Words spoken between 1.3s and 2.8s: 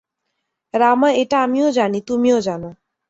আমিও জানি, তুমিও জানো।